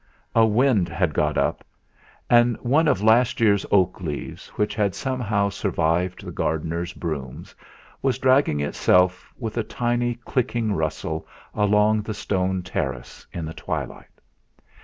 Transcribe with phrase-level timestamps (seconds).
[0.33, 1.63] A wind had got up,
[2.27, 7.53] and one of last year's oak leaves which had somehow survived the gardener's brooms,
[8.01, 14.09] was dragging itself with a tiny clicking rustle along the stone terrace in the twilight.